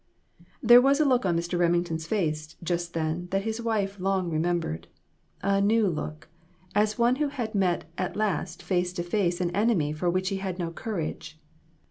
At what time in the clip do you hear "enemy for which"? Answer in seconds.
9.51-10.29